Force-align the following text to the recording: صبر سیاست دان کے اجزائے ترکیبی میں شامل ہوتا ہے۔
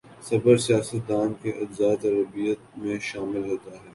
صبر 0.27 0.55
سیاست 0.65 1.01
دان 1.09 1.29
کے 1.41 1.49
اجزائے 1.61 1.95
ترکیبی 2.01 2.47
میں 2.81 2.97
شامل 3.09 3.43
ہوتا 3.49 3.71
ہے۔ 3.71 3.89